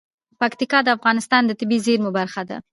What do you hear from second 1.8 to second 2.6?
زیرمو برخه ده.